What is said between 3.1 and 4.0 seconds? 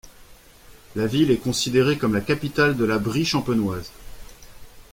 champenoise.